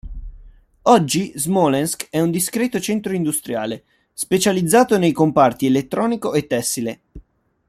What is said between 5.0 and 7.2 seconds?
comparti elettronico e tessile.